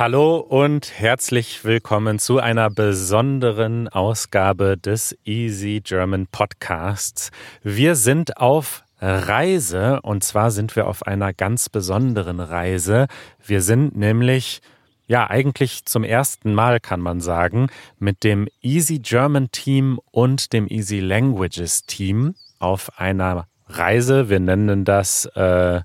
[0.00, 7.30] Hallo und herzlich willkommen zu einer besonderen Ausgabe des Easy German Podcasts.
[7.62, 13.08] Wir sind auf Reise und zwar sind wir auf einer ganz besonderen Reise.
[13.44, 14.62] Wir sind nämlich
[15.06, 20.66] ja, eigentlich zum ersten Mal kann man sagen, mit dem Easy German Team und dem
[20.66, 24.30] Easy Languages Team auf einer Reise.
[24.30, 25.82] Wir nennen das, äh,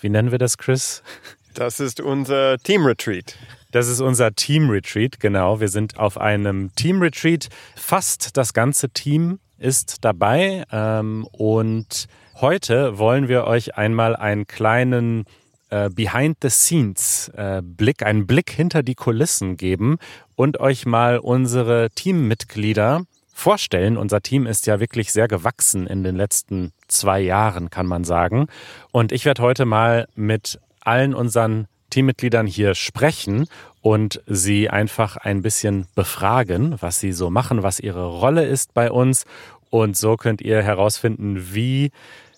[0.00, 1.02] wie nennen wir das, Chris?
[1.54, 3.36] Das ist unser Team Retreat.
[3.72, 5.60] Das ist unser Team Retreat, genau.
[5.60, 7.48] Wir sind auf einem Team Retreat.
[7.76, 10.64] Fast das ganze Team ist dabei.
[10.72, 12.06] Ähm, und
[12.40, 15.24] heute wollen wir euch einmal einen kleinen
[15.70, 17.62] äh, Behind the Scenes äh,
[18.02, 19.98] einen Blick hinter die Kulissen geben
[20.34, 23.96] und euch mal unsere Teammitglieder vorstellen.
[23.96, 28.48] Unser Team ist ja wirklich sehr gewachsen in den letzten zwei Jahren, kann man sagen.
[28.90, 33.46] Und ich werde heute mal mit allen unseren Teammitgliedern hier sprechen
[33.82, 38.90] und sie einfach ein bisschen befragen, was sie so machen, was ihre Rolle ist bei
[38.90, 39.24] uns.
[39.70, 41.90] Und so könnt ihr herausfinden, wie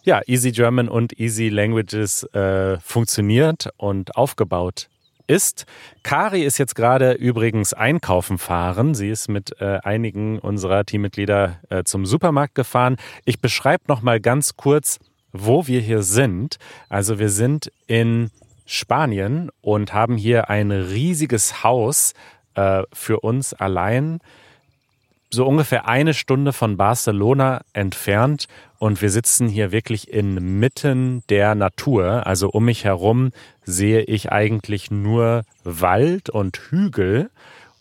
[0.04, 4.88] ja, Easy German und Easy Languages äh, funktioniert und aufgebaut
[5.28, 5.64] ist.
[6.02, 8.94] Kari ist jetzt gerade übrigens einkaufen fahren.
[8.94, 12.96] Sie ist mit äh, einigen unserer Teammitglieder äh, zum Supermarkt gefahren.
[13.24, 14.98] Ich beschreibe noch mal ganz kurz,
[15.32, 16.58] wo wir hier sind.
[16.88, 18.30] Also wir sind in
[18.66, 22.14] Spanien und haben hier ein riesiges Haus
[22.54, 24.20] äh, für uns allein
[25.34, 32.26] so ungefähr eine Stunde von Barcelona entfernt und wir sitzen hier wirklich inmitten der Natur.
[32.26, 33.32] Also um mich herum
[33.64, 37.30] sehe ich eigentlich nur Wald und Hügel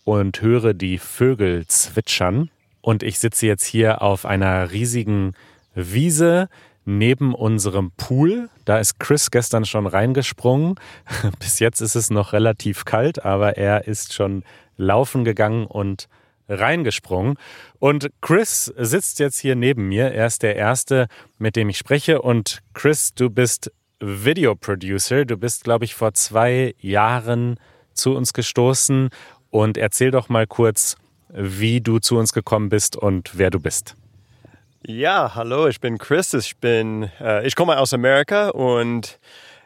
[0.05, 2.49] und höre die Vögel zwitschern.
[2.81, 5.33] Und ich sitze jetzt hier auf einer riesigen
[5.76, 6.49] Wiese
[6.86, 8.49] neben unserem Pool.
[8.65, 10.75] Da ist Chris gestern schon reingesprungen.
[11.39, 14.43] Bis jetzt ist es noch relativ kalt, aber er ist schon
[14.77, 16.08] laufen gegangen und
[16.49, 17.36] reingesprungen.
[17.80, 20.11] Und Chris sitzt jetzt hier neben mir.
[20.11, 22.21] Er ist der Erste, mit dem ich spreche.
[22.21, 25.25] Und Chris, du bist Videoproducer.
[25.25, 27.59] Du bist, glaube ich, vor zwei Jahren
[27.93, 29.09] zu uns gestoßen.
[29.49, 30.95] Und erzähl doch mal kurz,
[31.30, 33.95] wie du zu uns gekommen bist und wer du bist.
[34.83, 36.33] Ja, hallo, ich bin Chris.
[36.33, 39.19] Ich bin, äh, ich komme aus Amerika und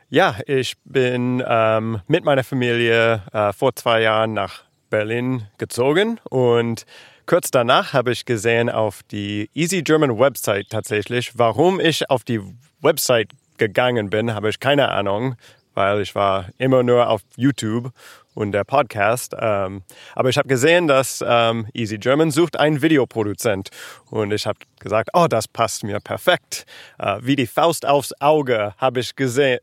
[0.09, 6.85] ja, ich bin ähm, mit meiner Familie äh, vor zwei Jahren nach Berlin gezogen und
[7.27, 12.41] kurz danach habe ich gesehen auf die Easy German Website tatsächlich, warum ich auf die
[12.81, 15.35] Website gegangen bin, habe ich keine Ahnung,
[15.75, 17.93] weil ich war immer nur auf YouTube
[18.35, 19.35] und der Podcast.
[19.40, 19.81] Ähm,
[20.13, 23.69] aber ich habe gesehen, dass ähm, Easy German sucht einen Videoproduzent
[24.12, 26.66] und ich habe gesagt, oh, das passt mir perfekt.
[27.00, 29.59] Äh, wie die Faust aufs Auge habe ich äh,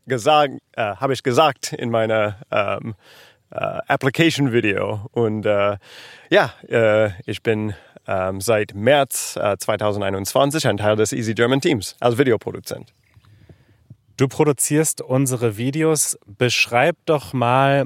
[0.75, 2.95] habe ich gesagt in meiner ähm,
[3.51, 5.07] äh, Application Video.
[5.11, 5.77] Und äh,
[6.29, 7.73] ja, äh, ich bin
[8.07, 12.93] ähm, seit März 2021 ein Teil des Easy German Teams als Videoproduzent.
[14.17, 16.19] Du produzierst unsere Videos.
[16.25, 17.85] Beschreib doch mal,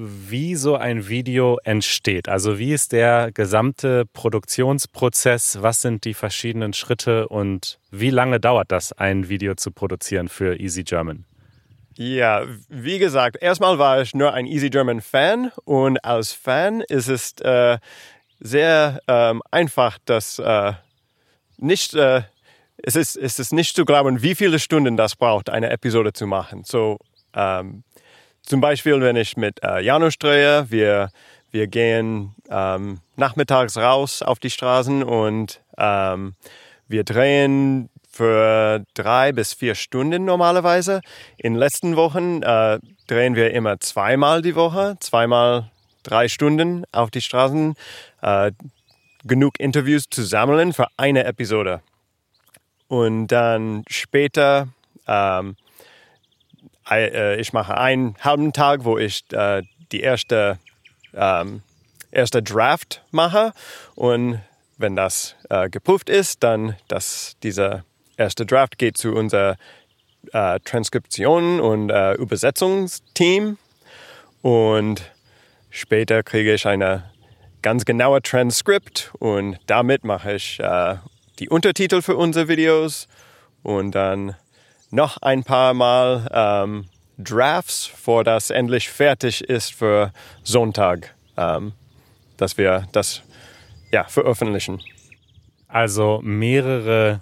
[0.00, 2.28] wie so ein Video entsteht.
[2.28, 5.58] Also wie ist der gesamte Produktionsprozess?
[5.60, 10.58] Was sind die verschiedenen Schritte und wie lange dauert das, ein Video zu produzieren für
[10.60, 11.24] Easy German?
[11.96, 17.08] Ja, wie gesagt, erstmal war ich nur ein Easy German Fan und als Fan ist
[17.08, 17.78] es äh,
[18.38, 20.74] sehr ähm, einfach, dass äh,
[21.56, 22.22] nicht äh,
[22.80, 26.28] es ist, es ist nicht zu glauben, wie viele Stunden das braucht, eine Episode zu
[26.28, 26.62] machen.
[26.64, 26.98] So
[27.34, 27.82] ähm,
[28.48, 31.10] zum Beispiel, wenn ich mit äh, Janusz drehe, wir
[31.50, 36.34] wir gehen ähm, nachmittags raus auf die Straßen und ähm,
[36.88, 41.00] wir drehen für drei bis vier Stunden normalerweise.
[41.36, 45.70] In den letzten Wochen äh, drehen wir immer zweimal die Woche, zweimal
[46.02, 47.74] drei Stunden auf die Straßen,
[48.22, 48.52] äh,
[49.24, 51.80] genug Interviews zu sammeln für eine Episode.
[52.88, 54.68] Und dann später,
[55.06, 55.67] ähm, äh,
[56.90, 59.62] ich mache einen halben Tag, wo ich äh,
[59.92, 60.58] die erste,
[61.14, 61.62] ähm,
[62.10, 63.52] erste Draft mache.
[63.94, 64.40] Und
[64.76, 67.84] wenn das äh, geprüft ist, dann dass dieser
[68.16, 69.56] erste Draft geht zu unser
[70.32, 73.58] äh, Transkription und äh, Übersetzungsteam.
[74.42, 75.02] Und
[75.70, 77.10] später kriege ich eine
[77.62, 80.96] ganz genaue Transkript und damit mache ich äh,
[81.38, 83.08] die Untertitel für unsere Videos.
[83.62, 84.36] Und dann
[84.90, 86.84] noch ein paar Mal ähm,
[87.18, 90.12] Drafts, vor das endlich fertig ist für
[90.44, 91.72] Sonntag, ähm,
[92.36, 93.22] dass wir das
[93.90, 94.80] ja, veröffentlichen.
[95.66, 97.20] Also mehrere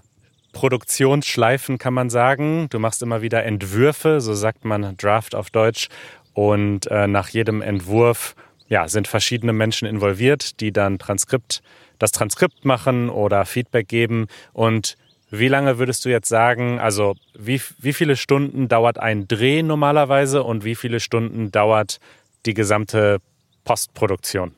[0.53, 2.69] Produktionsschleifen kann man sagen.
[2.71, 5.89] Du machst immer wieder Entwürfe, so sagt man Draft auf Deutsch.
[6.35, 8.35] und äh, nach jedem Entwurf
[8.69, 11.63] ja, sind verschiedene Menschen involviert, die dann Transkript,
[11.99, 14.27] das Transkript machen oder Feedback geben.
[14.53, 14.97] Und
[15.31, 20.43] wie lange würdest du jetzt sagen, also wie, wie viele Stunden dauert ein Dreh normalerweise
[20.43, 21.99] und wie viele Stunden dauert
[22.47, 23.19] die gesamte
[23.65, 24.55] Postproduktion?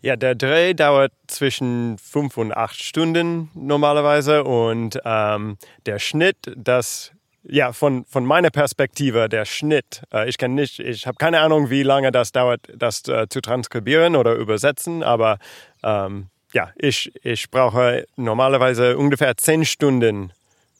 [0.00, 7.12] Ja, der Dreh dauert zwischen fünf und acht Stunden normalerweise und ähm, der Schnitt, das
[7.42, 10.02] ja, von, von meiner Perspektive, der Schnitt.
[10.12, 13.40] Äh, ich kann nicht, ich habe keine Ahnung, wie lange das dauert, das äh, zu
[13.40, 15.38] transkribieren oder übersetzen, aber
[15.82, 20.32] ähm, ja, ich, ich brauche normalerweise ungefähr zehn Stunden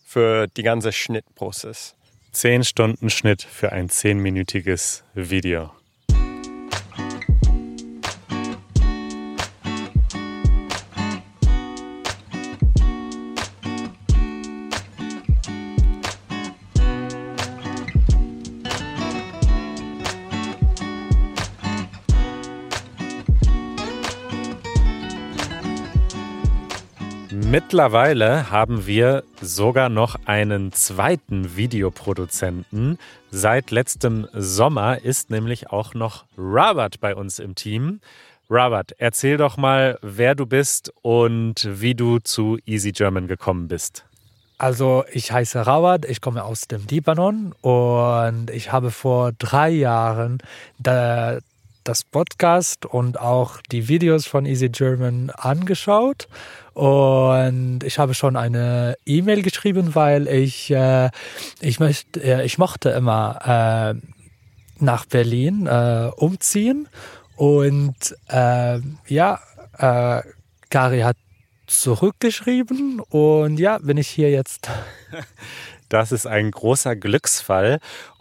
[0.05, 1.94] für die ganze Schnittprozess.
[2.32, 5.70] Zehn Stunden Schnitt für ein zehnminütiges Video.
[27.60, 32.99] Mittlerweile haben wir sogar noch einen zweiten Videoproduzenten.
[33.32, 37.99] Seit letztem Sommer ist nämlich auch noch Robert bei uns im Team.
[38.49, 44.05] Robert, erzähl doch mal, wer du bist und wie du zu Easy German gekommen bist.
[44.58, 50.38] Also ich heiße Robert, ich komme aus dem Libanon und ich habe vor drei Jahren
[51.88, 56.29] das Podcast und auch die Videos von Easy German angeschaut
[56.79, 61.11] und ich habe schon eine E-Mail geschrieben, weil ich, äh,
[61.61, 64.00] ich, möchte, äh, ich mochte immer äh,
[64.79, 66.88] nach Berlin äh, umziehen.
[67.35, 69.41] Und äh, ja,
[69.76, 70.23] äh,
[70.70, 71.17] Gary hat
[71.67, 74.69] zurückgeschrieben und ja, bin ich hier jetzt.
[75.91, 77.79] Das ist ein großer Glücksfall.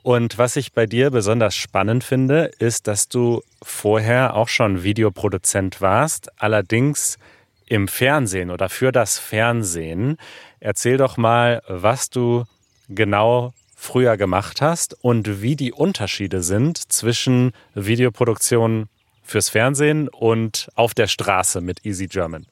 [0.08, 5.82] Und was ich bei dir besonders spannend finde, ist, dass du vorher auch schon Videoproduzent
[5.82, 7.18] warst, allerdings
[7.66, 10.16] im Fernsehen oder für das Fernsehen.
[10.62, 12.46] Erzähl doch mal, was du
[12.88, 18.88] genau früher gemacht hast und wie die Unterschiede sind zwischen Videoproduktion
[19.24, 22.46] fürs Fernsehen und auf der Straße mit Easy German.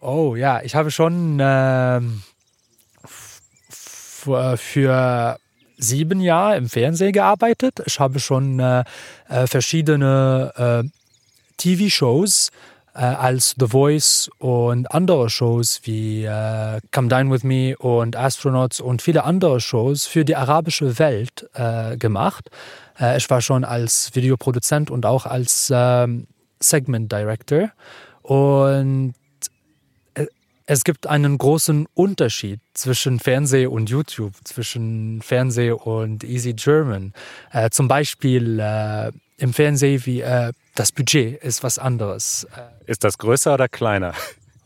[0.00, 2.00] Oh ja, ich habe schon äh,
[4.56, 5.36] für
[5.82, 7.82] sieben Jahre im Fernsehen gearbeitet.
[7.86, 8.84] Ich habe schon äh,
[9.28, 10.52] äh verschiedene
[10.84, 10.88] äh,
[11.56, 12.50] TV-Shows
[12.94, 18.80] äh, als The Voice und andere Shows wie äh, Come Dine With Me und Astronauts
[18.80, 22.50] und viele andere Shows für die arabische Welt äh, gemacht.
[23.16, 26.26] Ich war schon als Videoproduzent und auch als ähm,
[26.60, 27.70] Segment Director.
[28.20, 29.14] Und
[30.66, 37.12] es gibt einen großen Unterschied zwischen Fernseh und YouTube, zwischen Fernseh und Easy German.
[37.52, 42.46] Äh, zum Beispiel äh, im Fernsehen wie äh, das Budget ist was anderes.
[42.86, 44.14] Ist das größer oder kleiner?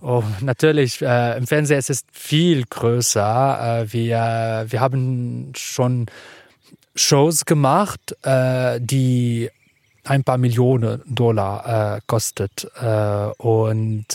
[0.01, 1.01] Oh, natürlich.
[1.03, 3.81] Äh, Im Fernsehen ist es viel größer.
[3.81, 6.07] Äh, wir, wir haben schon
[6.95, 9.51] Shows gemacht, äh, die
[10.05, 12.71] ein paar Millionen Dollar äh, kostet.
[12.81, 14.07] Äh, und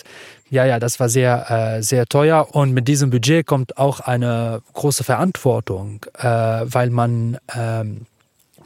[0.52, 2.54] ja, ja, das war sehr, äh, sehr teuer.
[2.54, 8.06] Und mit diesem Budget kommt auch eine große Verantwortung, äh, weil man ähm,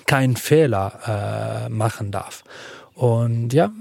[0.08, 2.44] keinen Fehler äh, machen darf.
[2.96, 3.72] Und ja.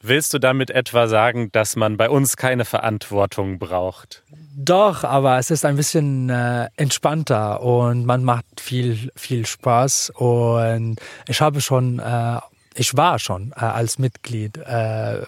[0.00, 4.22] Willst du damit etwa sagen, dass man bei uns keine Verantwortung braucht?
[4.56, 10.10] Doch, aber es ist ein bisschen äh, entspannter und man macht viel, viel Spaß.
[10.16, 10.96] Und
[11.28, 12.38] ich habe schon, äh,
[12.74, 15.26] ich war schon äh, als Mitglied äh,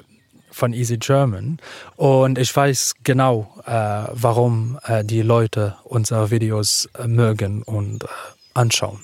[0.52, 1.58] von Easy German
[1.96, 3.70] und ich weiß genau, äh,
[4.12, 8.04] warum äh, die Leute unsere Videos mögen und
[8.54, 9.00] anschauen.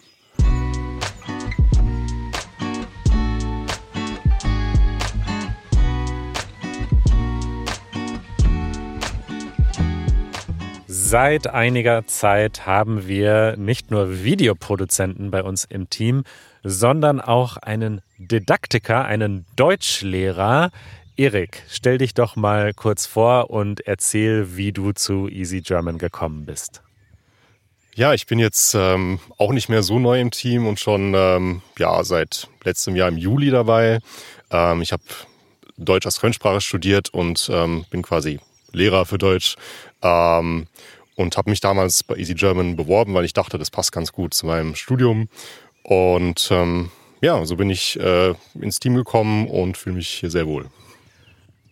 [11.10, 16.24] Seit einiger Zeit haben wir nicht nur Videoproduzenten bei uns im Team,
[16.62, 20.70] sondern auch einen Didaktiker, einen Deutschlehrer.
[21.18, 26.46] Erik, stell dich doch mal kurz vor und erzähl, wie du zu Easy German gekommen
[26.46, 26.80] bist.
[27.96, 31.62] Ja, ich bin jetzt ähm, auch nicht mehr so neu im Team und schon ähm,
[31.76, 33.98] ja seit letztem Jahr im Juli dabei.
[34.52, 35.02] Ähm, ich habe
[35.76, 38.38] Deutsch als Fremdsprache studiert und ähm, bin quasi
[38.70, 39.56] Lehrer für Deutsch.
[40.02, 40.68] Ähm,
[41.16, 44.34] und habe mich damals bei Easy German beworben, weil ich dachte, das passt ganz gut
[44.34, 45.28] zu meinem Studium.
[45.82, 50.46] Und ähm, ja, so bin ich äh, ins Team gekommen und fühle mich hier sehr
[50.46, 50.70] wohl.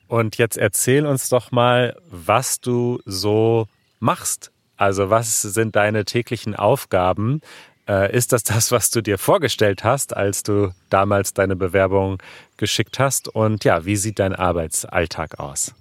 [0.08, 3.66] Und jetzt erzähl uns doch mal, was du so
[3.98, 4.52] machst.
[4.76, 7.40] Also was sind deine täglichen Aufgaben?
[7.88, 12.22] Äh, ist das das, was du dir vorgestellt hast, als du damals deine Bewerbung
[12.56, 13.28] geschickt hast?
[13.28, 15.72] Und ja, wie sieht dein Arbeitsalltag aus?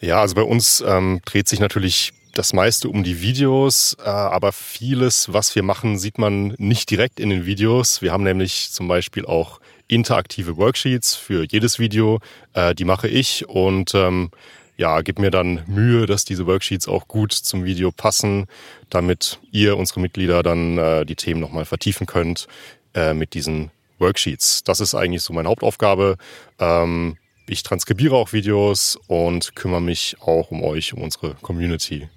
[0.00, 4.52] Ja, also bei uns ähm, dreht sich natürlich das meiste um die Videos, äh, aber
[4.52, 8.02] vieles, was wir machen, sieht man nicht direkt in den Videos.
[8.02, 9.60] Wir haben nämlich zum Beispiel auch
[9.92, 12.20] interaktive Worksheets für jedes Video.
[12.54, 14.30] Äh, die mache ich und ähm,
[14.76, 18.46] ja, gebe mir dann Mühe, dass diese Worksheets auch gut zum Video passen,
[18.88, 22.48] damit ihr, unsere Mitglieder, dann äh, die Themen nochmal vertiefen könnt
[22.94, 24.64] äh, mit diesen Worksheets.
[24.64, 26.16] Das ist eigentlich so meine Hauptaufgabe.
[26.58, 32.08] Ähm, ich transkribiere auch Videos und kümmere mich auch um euch, um unsere Community.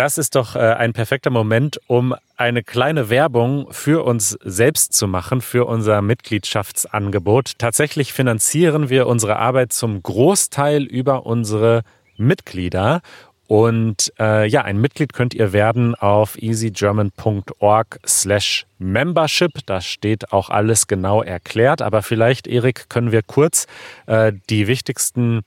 [0.00, 5.06] Das ist doch äh, ein perfekter Moment, um eine kleine Werbung für uns selbst zu
[5.06, 7.58] machen, für unser Mitgliedschaftsangebot.
[7.58, 11.82] Tatsächlich finanzieren wir unsere Arbeit zum Großteil über unsere
[12.16, 13.02] Mitglieder.
[13.46, 19.66] Und äh, ja, ein Mitglied könnt ihr werden auf easygerman.org slash membership.
[19.66, 21.82] Da steht auch alles genau erklärt.
[21.82, 23.66] Aber vielleicht, Erik, können wir kurz
[24.06, 25.42] äh, die wichtigsten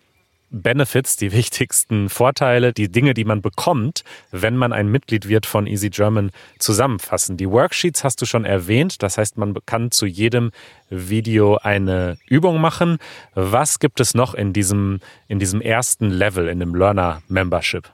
[0.53, 5.67] Benefits, die wichtigsten Vorteile, die Dinge, die man bekommt, wenn man ein Mitglied wird von
[5.67, 7.35] Easy German, zusammenfassen.
[7.35, 9.03] Die Worksheets hast du schon erwähnt.
[9.03, 10.51] Das heißt, man kann zu jedem
[10.89, 12.99] Video eine Übung machen.
[13.33, 17.89] Was gibt es noch in diesem, in diesem ersten Level, in dem Learner Membership?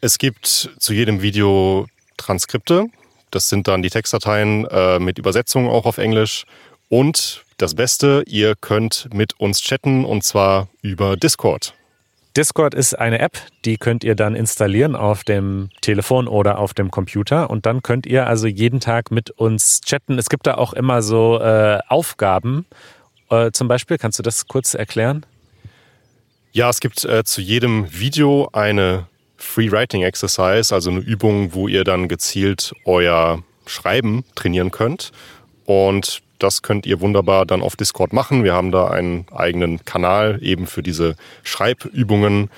[0.00, 1.86] Es gibt zu jedem Video
[2.16, 2.86] Transkripte.
[3.30, 6.44] Das sind dann die Textdateien äh, mit Übersetzungen auch auf Englisch.
[6.88, 11.74] Und das Beste, ihr könnt mit uns chatten und zwar über Discord.
[12.36, 16.90] Discord ist eine App, die könnt ihr dann installieren auf dem Telefon oder auf dem
[16.90, 20.16] Computer und dann könnt ihr also jeden Tag mit uns chatten.
[20.18, 22.66] Es gibt da auch immer so äh, Aufgaben.
[23.30, 25.26] Äh, zum Beispiel, kannst du das kurz erklären?
[26.52, 31.68] Ja, es gibt äh, zu jedem Video eine Free Writing Exercise, also eine Übung, wo
[31.68, 35.10] ihr dann gezielt euer Schreiben trainieren könnt.
[35.64, 38.44] Und das könnt ihr wunderbar dann auf Discord machen.
[38.44, 42.50] Wir haben da einen eigenen Kanal eben für diese Schreibübungen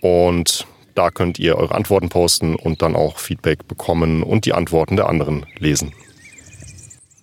[0.00, 4.96] und da könnt ihr eure Antworten posten und dann auch Feedback bekommen und die Antworten
[4.96, 5.92] der anderen lesen.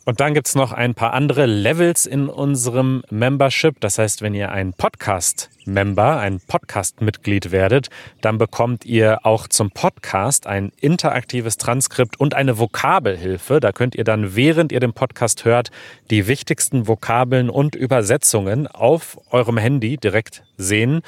[0.05, 3.79] Und dann gibt es noch ein paar andere Levels in unserem Membership.
[3.79, 4.74] Das heißt, wenn ihr ein
[5.63, 7.89] Podcast-Member, ein Podcast-Mitglied werdet,
[8.22, 13.60] dann bekommt ihr auch zum Podcast ein interaktives Transkript und eine Vokabelhilfe.
[13.60, 15.72] Da könnt ihr dann, während ihr den Podcast hört,
[16.10, 21.01] die wichtigsten Vokabeln und Übersetzungen auf eurem Handy direkt sehen.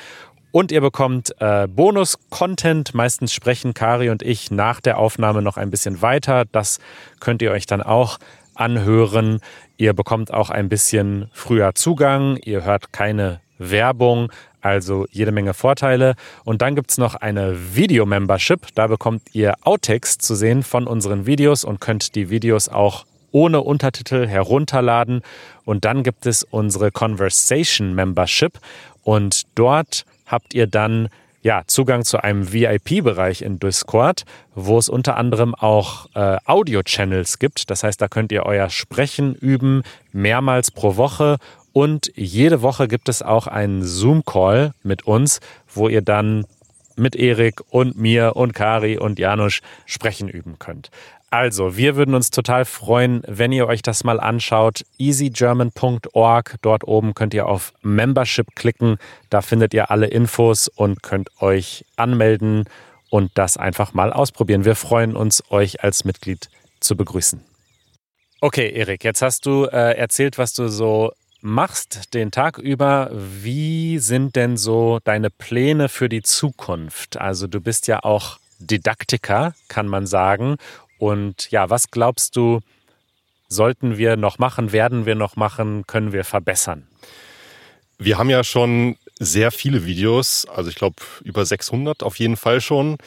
[0.51, 2.93] Und ihr bekommt äh, Bonus-Content.
[2.93, 6.45] Meistens sprechen Kari und ich nach der Aufnahme noch ein bisschen weiter.
[6.49, 6.79] Das
[7.19, 8.19] könnt ihr euch dann auch
[8.53, 9.41] anhören.
[9.75, 12.37] Ihr bekommt auch ein bisschen früher Zugang.
[12.37, 14.31] Ihr hört keine Werbung.
[14.61, 16.15] Also jede Menge Vorteile.
[16.43, 18.67] Und dann gibt es noch eine Video-Membership.
[18.73, 23.61] Da bekommt ihr Outtakes zu sehen von unseren Videos und könnt die Videos auch ohne
[23.61, 25.21] Untertitel herunterladen.
[25.65, 28.59] Und dann gibt es unsere Conversation Membership.
[29.03, 31.09] Und dort habt ihr dann
[31.45, 37.69] ja, Zugang zu einem VIP-Bereich in Discord, wo es unter anderem auch äh, Audio-Channels gibt.
[37.69, 41.37] Das heißt, da könnt ihr euer Sprechen üben, mehrmals pro Woche.
[41.77, 46.45] Und jede Woche gibt es auch einen Zoom-Call mit uns, wo ihr dann
[46.95, 50.89] mit Erik und mir und Kari und Janusz sprechen üben könnt.
[51.31, 54.85] Also, wir würden uns total freuen, wenn ihr euch das mal anschaut.
[54.99, 56.55] easygerman.org.
[56.61, 58.95] Dort oben könnt ihr auf Membership klicken.
[59.29, 62.69] Da findet ihr alle Infos und könnt euch anmelden
[63.09, 64.63] und das einfach mal ausprobieren.
[64.63, 67.43] Wir freuen uns, euch als Mitglied zu begrüßen.
[68.39, 71.11] Okay, Erik, jetzt hast du äh, erzählt, was du so
[71.45, 73.11] machst den Tag über.
[73.13, 77.17] Wie sind denn so deine Pläne für die Zukunft?
[77.17, 80.57] Also du bist ja auch Didaktiker, kann man sagen.
[80.97, 82.61] Und ja, was glaubst du,
[83.47, 86.87] sollten wir noch machen, werden wir noch machen, können wir verbessern?
[87.99, 92.59] Wir haben ja schon sehr viele Videos, also ich glaube über 600 auf jeden Fall
[92.59, 92.97] schon.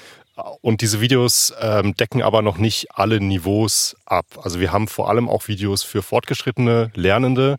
[0.61, 4.26] Und diese Videos ähm, decken aber noch nicht alle Niveaus ab.
[4.40, 7.57] Also wir haben vor allem auch Videos für fortgeschrittene Lernende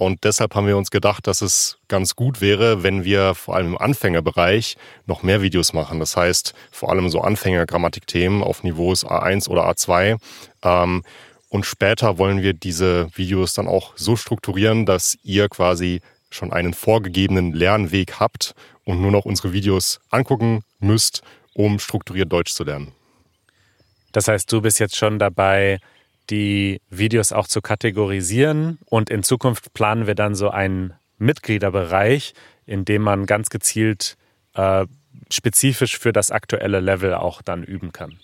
[0.00, 3.66] und deshalb haben wir uns gedacht, dass es ganz gut wäre, wenn wir vor allem
[3.66, 6.00] im Anfängerbereich noch mehr Videos machen.
[6.00, 10.16] Das heißt, vor allem so Anfängergrammatikthemen auf Niveaus A1 oder A2.
[10.62, 11.02] Ähm,
[11.50, 16.72] und später wollen wir diese Videos dann auch so strukturieren, dass ihr quasi schon einen
[16.72, 18.54] vorgegebenen Lernweg habt
[18.84, 21.20] und nur noch unsere Videos angucken müsst,
[21.52, 22.92] um strukturiert Deutsch zu lernen.
[24.12, 25.78] Das heißt, du bist jetzt schon dabei,
[26.30, 28.78] die Videos auch zu kategorisieren.
[28.86, 32.34] Und in Zukunft planen wir dann so einen Mitgliederbereich,
[32.66, 34.16] in dem man ganz gezielt
[34.54, 34.86] äh,
[35.30, 38.18] spezifisch für das aktuelle Level auch dann üben kann.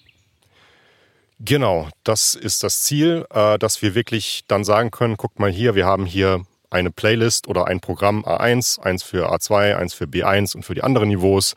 [1.38, 5.75] Genau, das ist das Ziel, äh, dass wir wirklich dann sagen können, guckt mal hier,
[5.75, 10.56] wir haben hier eine Playlist oder ein Programm A1, eins für A2, eins für B1
[10.56, 11.54] und für die anderen Niveaus.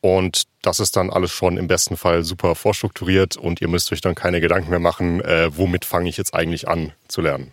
[0.00, 4.00] Und das ist dann alles schon im besten Fall super vorstrukturiert und ihr müsst euch
[4.00, 7.52] dann keine Gedanken mehr machen, äh, womit fange ich jetzt eigentlich an zu lernen.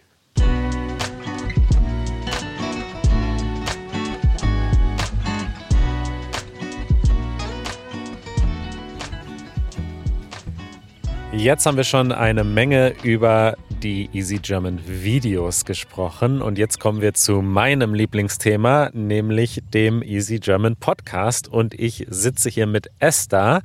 [11.38, 17.02] Jetzt haben wir schon eine Menge über die Easy German Videos gesprochen und jetzt kommen
[17.02, 23.62] wir zu meinem Lieblingsthema, nämlich dem Easy German Podcast und ich sitze hier mit Esther.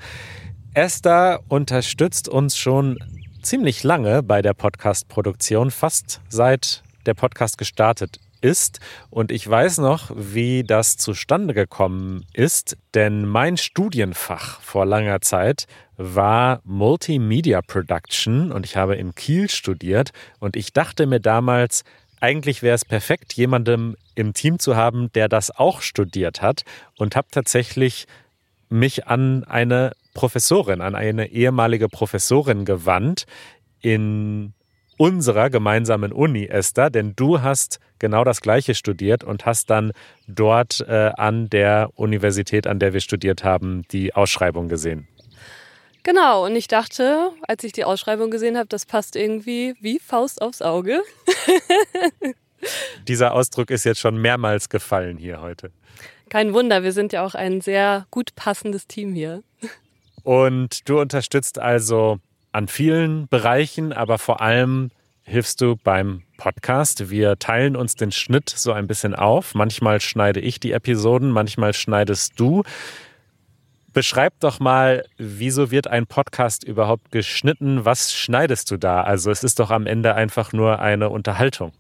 [0.75, 2.99] Esther unterstützt uns schon
[3.43, 8.81] ziemlich lange bei der Podcast-Produktion, fast seit der Podcast gestartet ist.
[9.11, 15.67] Und ich weiß noch, wie das zustande gekommen ist, denn mein Studienfach vor langer Zeit
[15.97, 21.85] war Multimedia Production und ich habe in Kiel studiert und ich dachte mir damals,
[22.21, 26.63] eigentlich wäre es perfekt, jemandem im Team zu haben, der das auch studiert hat
[26.97, 28.07] und habe tatsächlich
[28.69, 33.27] mich an eine Professorin, an eine ehemalige Professorin gewandt
[33.81, 34.53] in
[35.01, 39.93] unserer gemeinsamen Uni, Esther, denn du hast genau das Gleiche studiert und hast dann
[40.29, 45.09] dort äh, an der Universität, an der wir studiert haben, die Ausschreibung gesehen.
[46.03, 50.43] Genau, und ich dachte, als ich die Ausschreibung gesehen habe, das passt irgendwie wie Faust
[50.43, 51.01] aufs Auge.
[53.09, 55.71] Dieser Ausdruck ist jetzt schon mehrmals gefallen hier heute.
[56.29, 59.43] Kein Wunder, wir sind ja auch ein sehr gut passendes Team hier.
[60.25, 62.19] Und du unterstützt also
[62.53, 64.91] an vielen Bereichen, aber vor allem
[65.23, 67.11] hilfst du beim Podcast.
[67.11, 69.55] Wir teilen uns den Schnitt so ein bisschen auf.
[69.55, 72.63] Manchmal schneide ich die Episoden, manchmal schneidest du.
[73.93, 77.85] Beschreib doch mal, wieso wird ein Podcast überhaupt geschnitten?
[77.85, 79.03] Was schneidest du da?
[79.03, 81.73] Also es ist doch am Ende einfach nur eine Unterhaltung.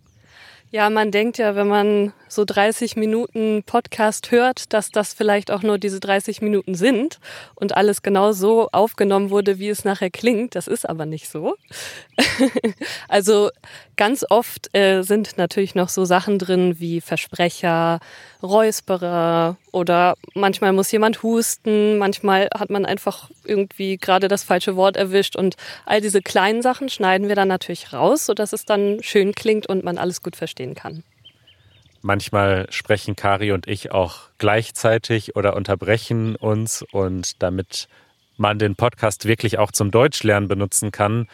[0.72, 5.62] Ja, man denkt ja, wenn man so 30 Minuten Podcast hört, dass das vielleicht auch
[5.62, 7.18] nur diese 30 Minuten sind
[7.56, 10.54] und alles genau so aufgenommen wurde, wie es nachher klingt.
[10.54, 11.56] Das ist aber nicht so.
[13.08, 13.50] also
[14.00, 18.00] ganz oft äh, sind natürlich noch so Sachen drin wie Versprecher,
[18.42, 24.96] Räusperer oder manchmal muss jemand husten, manchmal hat man einfach irgendwie gerade das falsche Wort
[24.96, 29.34] erwischt und all diese kleinen Sachen schneiden wir dann natürlich raus, sodass es dann schön
[29.34, 31.04] klingt und man alles gut verstehen kann.
[32.00, 37.86] Manchmal sprechen Kari und ich auch gleichzeitig oder unterbrechen uns und damit
[38.38, 41.28] man den Podcast wirklich auch zum Deutschlernen benutzen kann,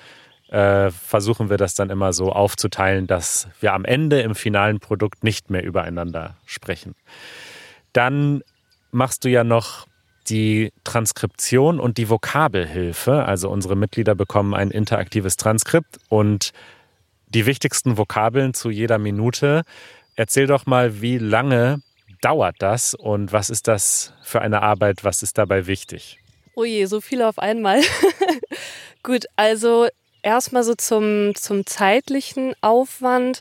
[0.49, 5.25] äh, versuchen wir das dann immer so aufzuteilen, dass wir am Ende im finalen Produkt
[5.25, 6.95] nicht mehr übereinander sprechen.
[7.93, 8.43] Dann
[8.91, 9.87] machst du ja noch
[10.29, 13.25] die Transkription und die Vokabelhilfe.
[13.25, 16.53] Also unsere Mitglieder bekommen ein interaktives Transkript und
[17.29, 19.63] die wichtigsten Vokabeln zu jeder Minute
[20.17, 21.83] Erzähl doch mal, wie lange
[22.23, 25.05] dauert das und was ist das für eine Arbeit?
[25.05, 26.19] Was ist dabei wichtig?
[26.55, 27.83] Oh je, so viel auf einmal.
[29.03, 29.89] Gut, also
[30.27, 33.41] erstmal so zum, zum zeitlichen Aufwand.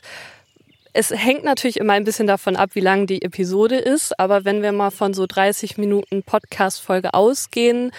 [0.92, 4.18] Es hängt natürlich immer ein bisschen davon ab, wie lang die Episode ist.
[4.18, 7.90] Aber wenn wir mal von so 30 Minuten Podcast-Folge ausgehen,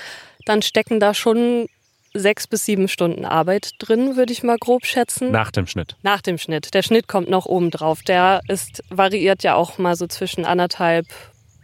[0.46, 1.68] dann stecken da schon
[2.14, 5.30] sechs bis sieben Stunden Arbeit drin, würde ich mal grob schätzen.
[5.30, 5.98] Nach dem Schnitt.
[6.02, 6.74] Nach dem Schnitt.
[6.74, 8.02] Der Schnitt kommt noch oben drauf.
[8.02, 11.06] Der ist, variiert ja auch mal so zwischen anderthalb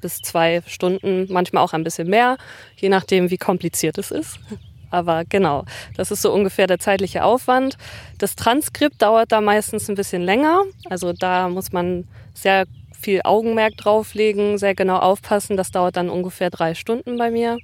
[0.01, 2.37] bis zwei Stunden, manchmal auch ein bisschen mehr,
[2.75, 4.37] je nachdem, wie kompliziert es ist.
[4.93, 5.65] Aber genau,
[5.97, 7.77] das ist so ungefähr der zeitliche Aufwand.
[8.19, 10.61] Das Transkript dauert da meistens ein bisschen länger.
[10.87, 12.65] Also da muss man sehr
[13.01, 15.57] viel Augenmerk drauflegen, sehr genau aufpassen.
[15.57, 17.57] Das dauert dann ungefähr drei Stunden bei mir.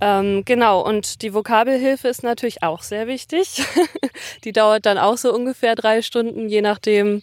[0.00, 3.62] Ähm, genau, und die Vokabelhilfe ist natürlich auch sehr wichtig.
[4.44, 7.22] die dauert dann auch so ungefähr drei Stunden, je nachdem.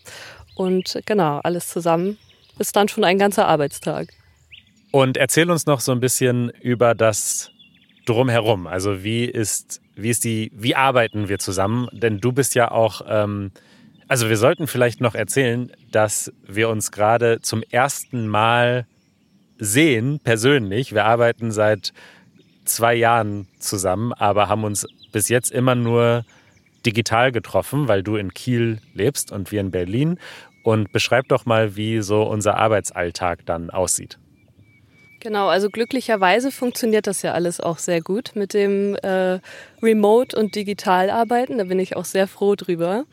[0.54, 2.20] Und genau, alles zusammen
[2.60, 4.10] ist dann schon ein ganzer Arbeitstag.
[4.92, 7.52] Und erzähl uns noch so ein bisschen über das
[8.08, 8.68] drumherum.
[8.68, 11.88] Also wie ist, wie ist die, wie arbeiten wir zusammen?
[11.92, 13.52] Denn du bist ja auch, ähm,
[14.08, 18.88] also wir sollten vielleicht noch erzählen, dass wir uns gerade zum ersten Mal
[19.60, 20.94] sehen, persönlich.
[20.94, 21.94] Wir arbeiten seit
[22.66, 26.24] zwei Jahren zusammen, aber haben uns bis jetzt immer nur
[26.86, 30.20] digital getroffen, weil du in Kiel lebst und wir in Berlin.
[30.64, 34.20] Und beschreib doch mal, wie so unser Arbeitsalltag dann aussieht.
[35.28, 39.40] Genau, also glücklicherweise funktioniert das ja alles auch sehr gut mit dem äh,
[39.84, 41.58] Remote- und Digitalarbeiten.
[41.58, 43.04] Da bin ich auch sehr froh drüber.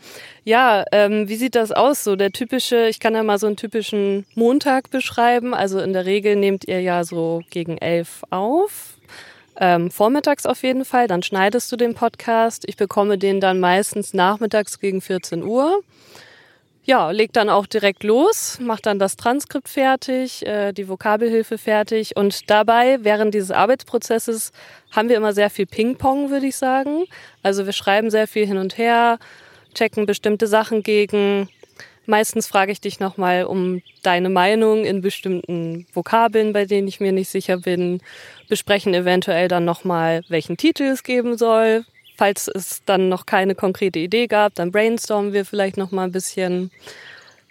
[0.45, 2.05] Ja, ähm, wie sieht das aus?
[2.05, 5.55] So der typische, ich kann ja mal so einen typischen Montag beschreiben.
[5.55, 8.95] Also in der Regel nehmt ihr ja so gegen elf auf
[9.59, 12.63] Ähm, vormittags auf jeden Fall, dann schneidest du den Podcast.
[12.69, 15.81] Ich bekomme den dann meistens nachmittags gegen 14 Uhr.
[16.87, 22.15] Ja, leg dann auch direkt los, mach dann das Transkript fertig, äh, die Vokabelhilfe fertig
[22.15, 24.53] und dabei, während dieses Arbeitsprozesses,
[24.91, 27.05] haben wir immer sehr viel Ping-Pong, würde ich sagen.
[27.43, 29.19] Also wir schreiben sehr viel hin und her,
[29.73, 31.49] checken bestimmte Sachen gegen.
[32.05, 37.13] Meistens frage ich dich nochmal um deine Meinung in bestimmten Vokabeln, bei denen ich mir
[37.13, 38.03] nicht sicher bin,
[38.51, 43.99] besprechen eventuell dann nochmal, welchen Titel es geben soll, Falls es dann noch keine konkrete
[43.99, 46.71] Idee gab, dann brainstormen wir vielleicht noch mal ein bisschen.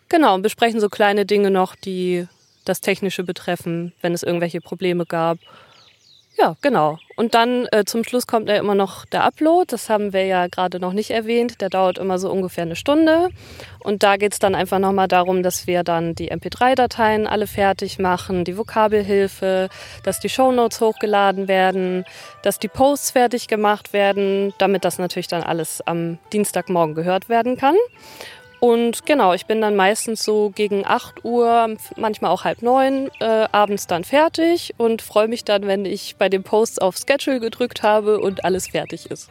[0.10, 2.28] Genau, und besprechen so kleine Dinge noch, die
[2.66, 5.38] das Technische betreffen, wenn es irgendwelche Probleme gab.
[6.36, 6.98] Ja, genau.
[7.16, 9.68] Und dann äh, zum Schluss kommt ja immer noch der Upload.
[9.70, 11.62] Das haben wir ja gerade noch nicht erwähnt.
[11.62, 13.30] Der dauert immer so ungefähr eine Stunde.
[13.80, 18.00] Und da geht es dann einfach nochmal darum, dass wir dann die MP3-Dateien alle fertig
[18.00, 19.70] machen, die Vokabelhilfe,
[20.04, 22.04] dass die Shownotes hochgeladen werden,
[22.42, 27.58] dass die Posts fertig gemacht werden, damit das natürlich dann alles am Dienstagmorgen gehört werden
[27.58, 27.76] kann.
[28.64, 33.46] Und genau, ich bin dann meistens so gegen 8 Uhr, manchmal auch halb neun, äh,
[33.52, 37.84] abends dann fertig und freue mich dann, wenn ich bei den Posts auf Schedule gedrückt
[37.84, 39.30] habe und alles fertig ist.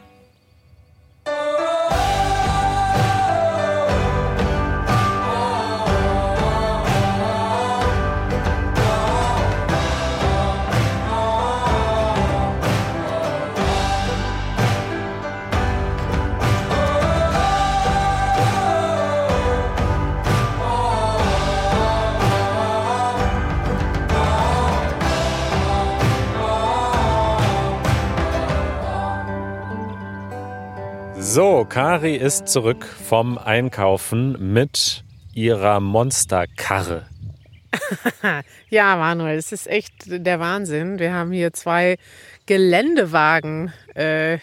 [31.35, 37.07] So, Kari ist zurück vom Einkaufen mit ihrer Monsterkarre.
[38.69, 40.99] ja, Manuel, es ist echt der Wahnsinn.
[40.99, 41.97] Wir haben hier zwei
[42.45, 44.37] Geländewagen äh,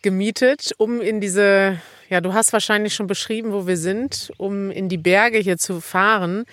[0.00, 4.88] gemietet, um in diese, ja, du hast wahrscheinlich schon beschrieben, wo wir sind, um in
[4.88, 6.46] die Berge hier zu fahren.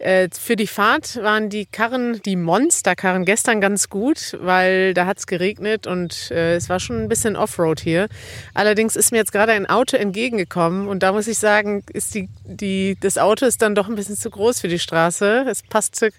[0.00, 5.18] Äh, für die Fahrt waren die Karren, die Monsterkarren gestern ganz gut, weil da hat
[5.18, 8.08] es geregnet und äh, es war schon ein bisschen Offroad hier.
[8.54, 12.30] Allerdings ist mir jetzt gerade ein Auto entgegengekommen und da muss ich sagen, ist die,
[12.44, 15.44] die, das Auto ist dann doch ein bisschen zu groß für die Straße.
[15.46, 16.12] Es passte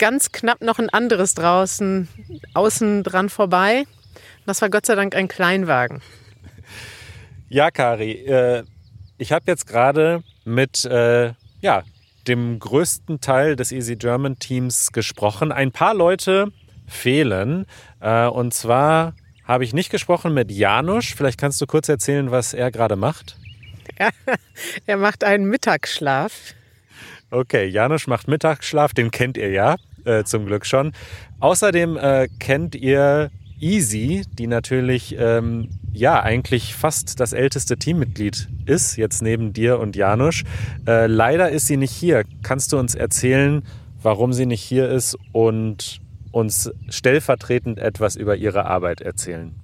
[0.00, 2.08] ganz knapp noch ein anderes draußen
[2.54, 3.84] außen dran vorbei.
[4.46, 6.02] Das war Gott sei Dank ein Kleinwagen.
[7.48, 8.64] Ja, Kari, äh,
[9.16, 11.84] ich habe jetzt gerade mit äh, ja,
[12.28, 15.52] dem größten Teil des Easy German Teams gesprochen.
[15.52, 16.52] Ein paar Leute
[16.86, 17.66] fehlen.
[18.00, 21.12] Äh, und zwar habe ich nicht gesprochen mit Janusz.
[21.16, 23.36] Vielleicht kannst du kurz erzählen, was er gerade macht.
[23.98, 24.10] Ja,
[24.86, 26.54] er macht einen Mittagsschlaf.
[27.30, 30.92] Okay, Janusz macht Mittagsschlaf, den kennt ihr ja äh, zum Glück schon.
[31.40, 38.96] Außerdem äh, kennt ihr Easy, die natürlich ähm, ja eigentlich fast das älteste Teammitglied ist,
[38.96, 40.42] jetzt neben dir und Janusz.
[40.86, 42.24] Äh, leider ist sie nicht hier.
[42.42, 43.62] Kannst du uns erzählen,
[44.02, 46.00] warum sie nicht hier ist und
[46.32, 49.54] uns stellvertretend etwas über ihre Arbeit erzählen?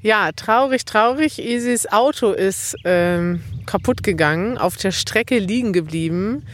[0.00, 1.38] Ja, traurig, traurig.
[1.38, 6.44] Isis Auto ist ähm, kaputt gegangen, auf der Strecke liegen geblieben.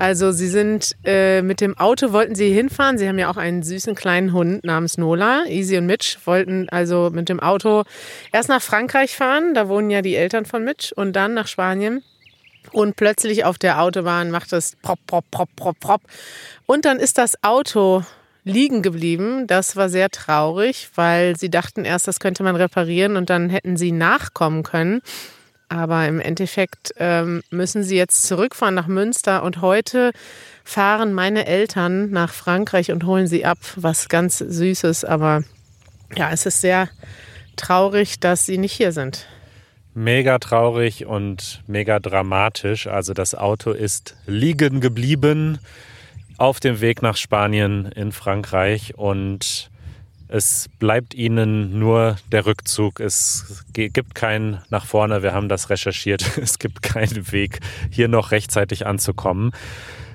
[0.00, 2.96] Also sie sind äh, mit dem Auto wollten sie hinfahren.
[2.96, 5.44] Sie haben ja auch einen süßen kleinen Hund namens Nola.
[5.44, 7.84] Easy und Mitch wollten also mit dem Auto
[8.32, 9.52] erst nach Frankreich fahren.
[9.52, 12.02] Da wohnen ja die Eltern von Mitch und dann nach Spanien.
[12.72, 16.00] Und plötzlich auf der Autobahn macht es prop, prop, prop, prop, prop.
[16.64, 18.02] Und dann ist das Auto
[18.42, 19.46] liegen geblieben.
[19.48, 23.76] Das war sehr traurig, weil sie dachten erst, das könnte man reparieren und dann hätten
[23.76, 25.02] sie nachkommen können.
[25.70, 30.10] Aber im Endeffekt ähm, müssen sie jetzt zurückfahren nach Münster und heute
[30.64, 35.04] fahren meine Eltern nach Frankreich und holen sie ab, was ganz Süßes.
[35.04, 35.44] Aber
[36.16, 36.88] ja, es ist sehr
[37.54, 39.28] traurig, dass sie nicht hier sind.
[39.94, 42.88] Mega traurig und mega dramatisch.
[42.88, 45.60] Also das Auto ist liegen geblieben
[46.36, 49.69] auf dem Weg nach Spanien in Frankreich und
[50.32, 53.00] es bleibt ihnen nur der Rückzug.
[53.00, 55.24] Es gibt keinen nach vorne.
[55.24, 56.24] Wir haben das recherchiert.
[56.40, 59.50] Es gibt keinen Weg, hier noch rechtzeitig anzukommen.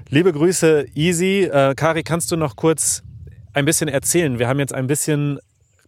[0.10, 1.50] Liebe Grüße, Easy.
[1.52, 3.04] Äh, Kari, kannst du noch kurz
[3.54, 4.40] ein bisschen erzählen?
[4.40, 5.40] Wir haben jetzt ein bisschen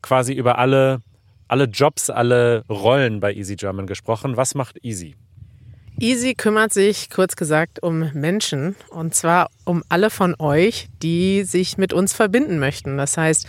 [0.02, 1.02] quasi über alle,
[1.48, 4.36] alle Jobs, alle Rollen bei Easy German gesprochen.
[4.36, 5.16] Was macht Easy?
[6.00, 11.80] Easy kümmert sich, kurz gesagt, um Menschen und zwar um alle von euch, die sich
[11.80, 12.98] mit uns verbinden möchten.
[12.98, 13.48] Das heißt,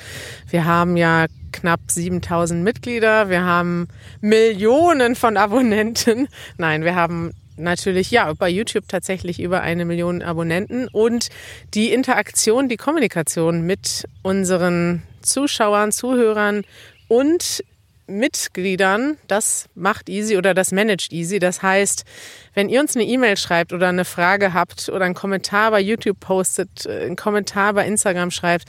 [0.49, 3.89] wir haben ja knapp 7000 Mitglieder, wir haben
[4.23, 6.29] Millionen von Abonnenten.
[6.57, 11.29] Nein, wir haben natürlich, ja, bei YouTube tatsächlich über eine Million Abonnenten und
[11.75, 16.63] die Interaktion, die Kommunikation mit unseren Zuschauern, Zuhörern
[17.09, 17.63] und
[18.09, 21.39] Mitgliedern, das macht Easy oder das managt Easy.
[21.39, 22.05] Das heißt,
[22.55, 26.19] wenn ihr uns eine E-Mail schreibt oder eine Frage habt oder einen Kommentar bei YouTube
[26.21, 28.65] postet, äh, einen Kommentar bei Instagram schreibt,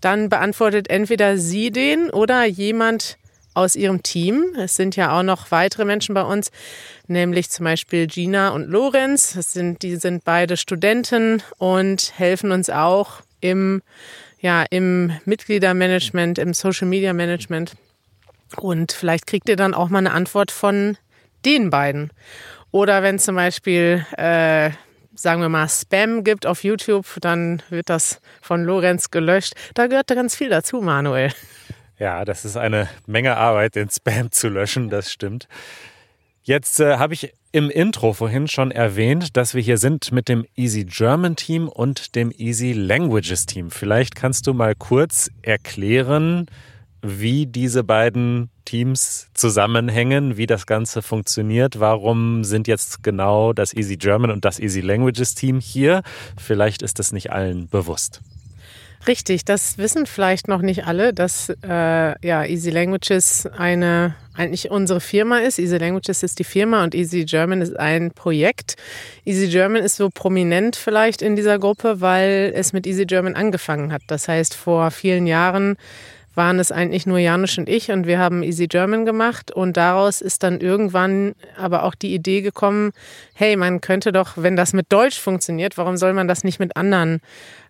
[0.00, 3.18] dann beantwortet entweder sie den oder jemand
[3.54, 4.44] aus ihrem Team.
[4.58, 6.50] Es sind ja auch noch weitere Menschen bei uns,
[7.06, 9.34] nämlich zum Beispiel Gina und Lorenz.
[9.34, 13.82] Das sind, die sind beide Studenten und helfen uns auch im,
[14.40, 17.74] ja, im Mitgliedermanagement, im Social Media Management.
[18.58, 20.96] Und vielleicht kriegt ihr dann auch mal eine Antwort von
[21.44, 22.10] den beiden.
[22.70, 24.70] Oder wenn zum Beispiel, äh,
[25.14, 29.54] sagen wir mal, Spam gibt auf YouTube, dann wird das von Lorenz gelöscht.
[29.74, 31.30] Da gehört ganz viel dazu, Manuel.
[31.98, 35.46] Ja, das ist eine Menge Arbeit, den Spam zu löschen, das stimmt.
[36.42, 40.44] Jetzt äh, habe ich im Intro vorhin schon erwähnt, dass wir hier sind mit dem
[40.56, 43.70] Easy German Team und dem Easy Languages Team.
[43.70, 46.46] Vielleicht kannst du mal kurz erklären,
[47.04, 51.78] wie diese beiden Teams zusammenhängen, wie das Ganze funktioniert.
[51.78, 56.02] Warum sind jetzt genau das Easy German und das Easy Languages Team hier?
[56.38, 58.20] Vielleicht ist es nicht allen bewusst.
[59.06, 65.00] Richtig, das wissen vielleicht noch nicht alle, dass äh, ja, Easy Languages eine eigentlich unsere
[65.00, 65.58] Firma ist.
[65.58, 68.76] Easy Languages ist die Firma und Easy German ist ein Projekt.
[69.26, 73.92] Easy German ist so prominent vielleicht in dieser Gruppe, weil es mit Easy German angefangen
[73.92, 74.02] hat.
[74.06, 75.76] Das heißt, vor vielen Jahren
[76.34, 80.20] waren es eigentlich nur Janusz und ich und wir haben Easy German gemacht und daraus
[80.20, 82.92] ist dann irgendwann aber auch die Idee gekommen,
[83.34, 86.76] hey, man könnte doch, wenn das mit Deutsch funktioniert, warum soll man das nicht mit
[86.76, 87.20] anderen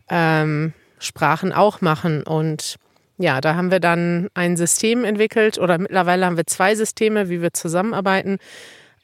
[0.09, 2.23] ähm, Sprachen auch machen?
[2.23, 2.77] Und
[3.19, 7.43] ja, da haben wir dann ein System entwickelt oder mittlerweile haben wir zwei Systeme, wie
[7.43, 8.39] wir zusammenarbeiten.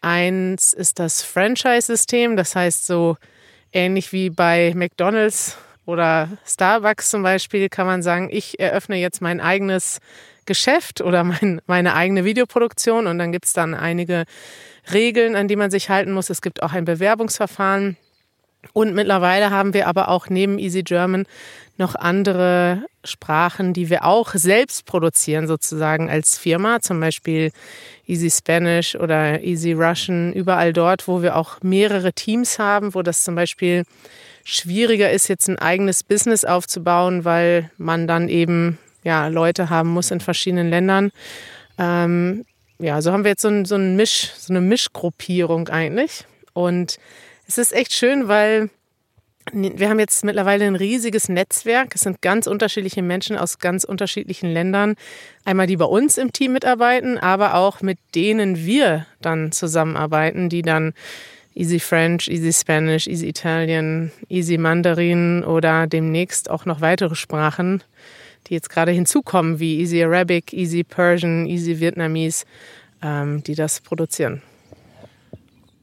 [0.00, 3.16] Eins ist das Franchise-System, das heißt so
[3.72, 5.58] ähnlich wie bei McDonald's
[5.90, 9.98] oder Starbucks zum Beispiel kann man sagen, ich eröffne jetzt mein eigenes
[10.46, 14.24] Geschäft oder mein, meine eigene Videoproduktion und dann gibt es dann einige
[14.92, 16.31] Regeln, an die man sich halten muss.
[16.31, 17.96] Es gibt auch ein Bewerbungsverfahren.
[18.72, 21.24] Und mittlerweile haben wir aber auch neben Easy German
[21.79, 27.53] noch andere Sprachen, die wir auch selbst produzieren, sozusagen als Firma, zum Beispiel
[28.07, 33.24] Easy Spanish oder Easy Russian, überall dort, wo wir auch mehrere Teams haben, wo das
[33.24, 33.85] zum Beispiel
[34.44, 40.11] schwieriger ist, jetzt ein eigenes Business aufzubauen, weil man dann eben ja, Leute haben muss
[40.11, 41.11] in verschiedenen Ländern.
[41.79, 42.44] Ähm,
[42.79, 46.24] ja, so haben wir jetzt so, ein, so, ein Misch, so eine Mischgruppierung eigentlich.
[46.53, 46.98] Und
[47.46, 48.70] es ist echt schön, weil
[49.53, 51.94] wir haben jetzt mittlerweile ein riesiges Netzwerk.
[51.94, 54.94] Es sind ganz unterschiedliche Menschen aus ganz unterschiedlichen Ländern.
[55.44, 60.62] Einmal die bei uns im Team mitarbeiten, aber auch mit denen wir dann zusammenarbeiten, die
[60.62, 60.92] dann
[61.54, 67.82] Easy French, Easy Spanish, Easy Italian, Easy Mandarin oder demnächst auch noch weitere Sprachen,
[68.46, 72.44] die jetzt gerade hinzukommen, wie Easy Arabic, Easy Persian, Easy Vietnamese,
[73.02, 74.42] ähm, die das produzieren.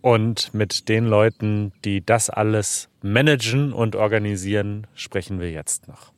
[0.02, 6.14] Und mit den Leuten, die das alles managen und organisieren, sprechen wir jetzt noch.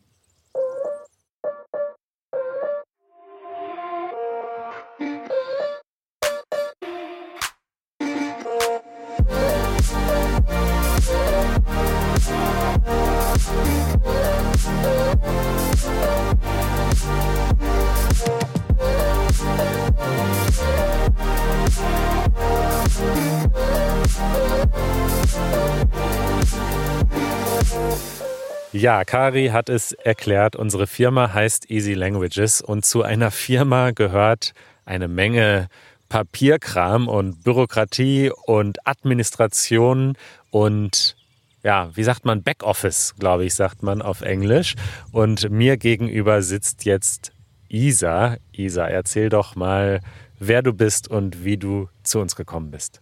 [28.72, 30.56] Ja, Kari hat es erklärt.
[30.56, 34.54] Unsere Firma heißt Easy Languages und zu einer Firma gehört
[34.86, 35.68] eine Menge
[36.08, 40.16] Papierkram und Bürokratie und Administration
[40.50, 41.18] und
[41.64, 44.76] ja, wie sagt man, Backoffice, glaube ich, sagt man auf Englisch.
[45.12, 47.32] Und mir gegenüber sitzt jetzt
[47.68, 48.38] Isa.
[48.52, 50.02] Isa, erzähl doch mal,
[50.40, 53.02] wer du bist und wie du zu uns gekommen bist.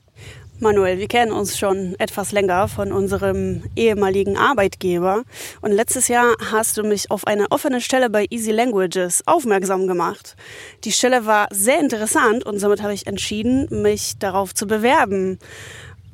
[0.60, 5.22] Manuel, wir kennen uns schon etwas länger von unserem ehemaligen Arbeitgeber
[5.62, 10.36] und letztes Jahr hast du mich auf eine offene Stelle bei Easy Languages aufmerksam gemacht.
[10.84, 15.38] Die Stelle war sehr interessant und somit habe ich entschieden, mich darauf zu bewerben.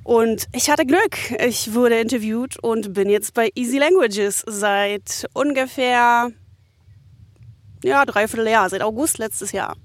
[0.03, 1.31] Und ich hatte Glück.
[1.39, 6.29] Ich wurde interviewt und bin jetzt bei Easy Languages seit ungefähr
[7.83, 9.75] ja, dreiviertel Jahr, seit August letztes Jahr.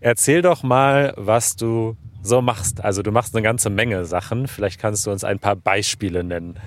[0.00, 2.84] Erzähl doch mal, was du so machst.
[2.84, 4.48] Also du machst eine ganze Menge Sachen.
[4.48, 6.58] Vielleicht kannst du uns ein paar Beispiele nennen.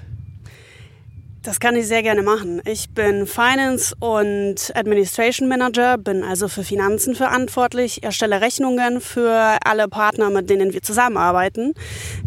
[1.41, 2.61] Das kann ich sehr gerne machen.
[2.65, 9.87] Ich bin Finance und Administration Manager, bin also für Finanzen verantwortlich, erstelle Rechnungen für alle
[9.87, 11.73] Partner, mit denen wir zusammenarbeiten,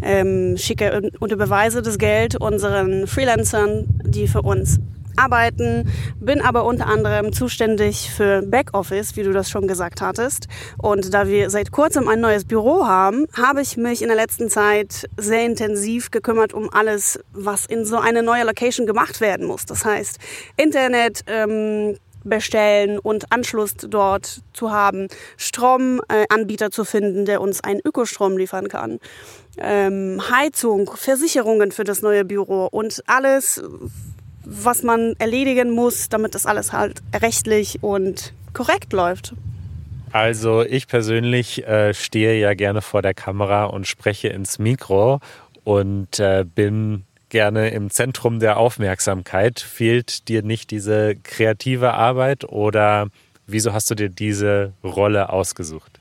[0.01, 4.79] ähm, schicke und überweise das Geld unseren Freelancern, die für uns
[5.17, 10.47] arbeiten, bin aber unter anderem zuständig für Backoffice, wie du das schon gesagt hattest.
[10.77, 14.49] Und da wir seit kurzem ein neues Büro haben, habe ich mich in der letzten
[14.49, 19.65] Zeit sehr intensiv gekümmert um alles, was in so eine neue Location gemacht werden muss.
[19.65, 20.17] Das heißt,
[20.57, 27.81] Internet, ähm, bestellen und Anschluss dort zu haben, Stromanbieter äh, zu finden, der uns einen
[27.83, 28.99] Ökostrom liefern kann,
[29.57, 33.61] ähm, Heizung, Versicherungen für das neue Büro und alles,
[34.45, 39.33] was man erledigen muss, damit das alles halt rechtlich und korrekt läuft.
[40.11, 45.19] Also ich persönlich äh, stehe ja gerne vor der Kamera und spreche ins Mikro
[45.63, 49.59] und äh, bin gerne im Zentrum der Aufmerksamkeit.
[49.59, 53.07] Fehlt dir nicht diese kreative Arbeit oder
[53.47, 55.92] wieso hast du dir diese Rolle ausgesucht?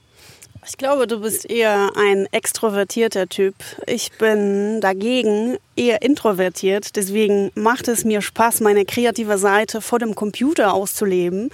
[0.64, 3.57] Ich glaube, du bist eher ein extrovertierter Typ.
[3.87, 6.94] Ich bin dagegen eher introvertiert.
[6.94, 11.51] Deswegen macht es mir Spaß, meine kreative Seite vor dem Computer auszuleben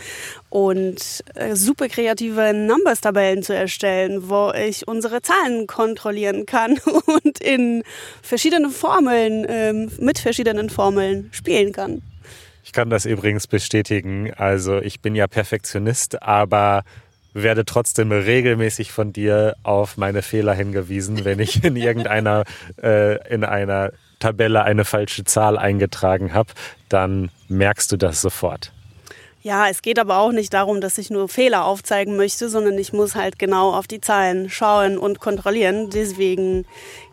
[0.50, 7.84] und äh, super kreative Numbers-Tabellen zu erstellen, wo ich unsere Zahlen kontrollieren kann und in
[8.20, 12.02] verschiedenen Formeln, ähm, mit verschiedenen Formeln spielen kann.
[12.62, 14.34] Ich kann das übrigens bestätigen.
[14.36, 16.84] Also ich bin ja Perfektionist, aber
[17.34, 22.44] werde trotzdem regelmäßig von dir auf meine Fehler hingewiesen, wenn ich in irgendeiner
[22.82, 26.52] äh, in einer Tabelle eine falsche Zahl eingetragen habe,
[26.88, 28.72] dann merkst du das sofort.
[29.40, 32.92] Ja, es geht aber auch nicht darum, dass ich nur Fehler aufzeigen möchte, sondern ich
[32.92, 35.90] muss halt genau auf die Zahlen schauen und kontrollieren.
[35.90, 36.66] Deswegen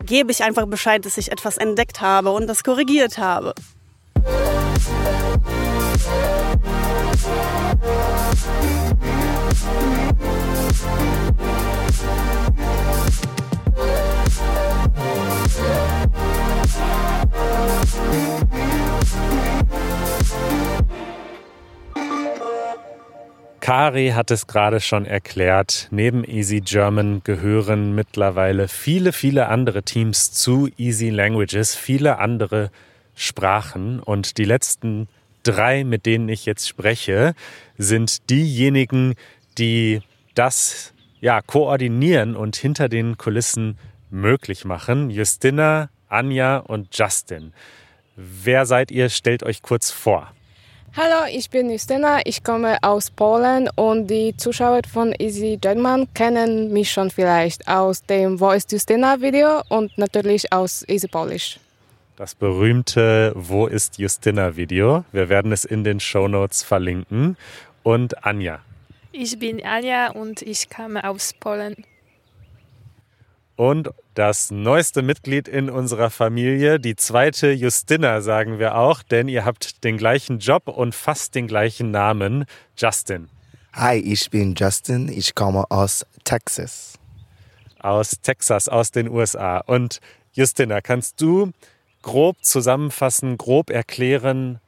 [0.04, 3.54] gebe ich einfach Bescheid, dass ich etwas entdeckt habe und das korrigiert habe.
[23.66, 25.88] Kari hat es gerade schon erklärt.
[25.90, 32.70] Neben Easy German gehören mittlerweile viele, viele andere Teams zu Easy Languages, viele andere
[33.16, 33.98] Sprachen.
[33.98, 35.08] Und die letzten
[35.42, 37.34] drei, mit denen ich jetzt spreche,
[37.76, 39.14] sind diejenigen,
[39.58, 40.00] die
[40.34, 43.78] das ja, koordinieren und hinter den Kulissen
[44.10, 45.10] möglich machen.
[45.10, 47.52] Justina, Anja und Justin.
[48.16, 49.08] Wer seid ihr?
[49.08, 50.32] Stellt euch kurz vor.
[50.96, 56.72] Hallo, ich bin Justyna, ich komme aus Polen und die Zuschauer von Easy German kennen
[56.72, 61.60] mich schon vielleicht aus dem Wo ist Justyna Video und natürlich aus Easy Polish.
[62.16, 65.04] Das berühmte Wo ist Justyna Video.
[65.12, 67.36] Wir werden es in den Show Notes verlinken.
[67.82, 68.60] Und Anja.
[69.18, 71.74] Ich bin Anja und ich komme aus Polen.
[73.56, 79.46] Und das neueste Mitglied in unserer Familie, die zweite Justina, sagen wir auch, denn ihr
[79.46, 82.44] habt den gleichen Job und fast den gleichen Namen,
[82.76, 83.30] Justin.
[83.72, 86.98] Hi, ich bin Justin, ich komme aus Texas.
[87.78, 89.60] Aus Texas, aus den USA.
[89.60, 90.02] Und
[90.34, 91.52] Justina, kannst du
[92.02, 94.60] grob zusammenfassen, grob erklären,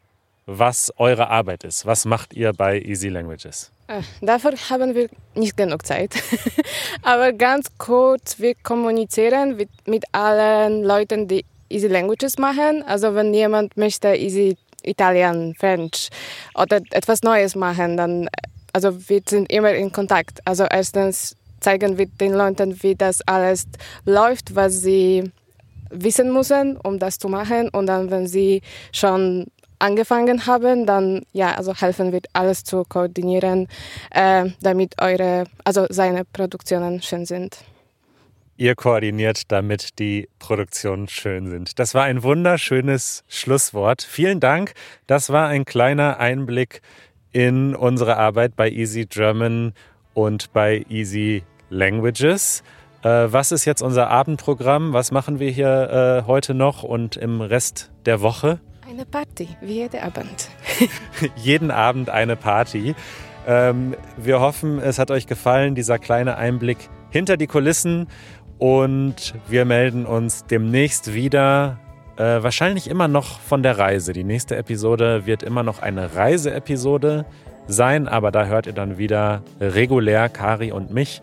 [0.51, 1.85] was eure Arbeit ist?
[1.85, 3.71] Was macht ihr bei Easy Languages?
[3.87, 6.15] Äh, dafür haben wir nicht genug Zeit.
[7.03, 12.83] Aber ganz kurz, wir kommunizieren mit, mit allen Leuten, die Easy Languages machen.
[12.83, 16.09] Also wenn jemand möchte Easy Italien, French
[16.55, 18.29] oder etwas Neues machen, dann
[18.73, 20.41] also wir sind immer in Kontakt.
[20.47, 23.67] Also erstens zeigen wir den Leuten, wie das alles
[24.07, 25.31] läuft, was sie
[25.91, 27.69] wissen müssen, um das zu machen.
[27.69, 29.47] Und dann, wenn sie schon
[29.79, 33.69] angefangen haben, dann ja, also helfen wir alles zu koordinieren,
[34.11, 37.59] äh, damit eure, also seine Produktionen schön sind.
[38.57, 41.79] Ihr koordiniert, damit die Produktionen schön sind.
[41.79, 44.03] Das war ein wunderschönes Schlusswort.
[44.03, 44.75] Vielen Dank.
[45.07, 46.83] Das war ein kleiner Einblick
[47.31, 49.75] in unsere Arbeit bei Easy German
[50.13, 52.65] und bei Easy Languages.
[53.03, 54.93] Äh, was ist jetzt unser Abendprogramm?
[54.93, 58.61] Was machen wir hier äh, heute noch und im Rest der Woche?
[58.99, 60.49] Eine Party, wie jeden Abend.
[61.37, 62.97] jeden Abend eine Party.
[63.47, 66.79] Ähm, wir hoffen, es hat euch gefallen, dieser kleine Einblick
[67.11, 68.09] hinter die Kulissen.
[68.59, 71.79] Und wir melden uns demnächst wieder.
[72.17, 74.13] Äh, wahrscheinlich immer noch von der Reise.
[74.13, 77.25] Die nächste Episode wird immer noch eine Reiseepisode
[77.69, 81.23] sein, aber da hört ihr dann wieder regulär Kari und mich.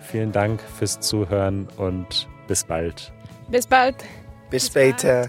[0.00, 3.12] Vielen Dank fürs Zuhören und bis bald.
[3.48, 3.94] Bis bald.
[4.50, 5.28] Bis später.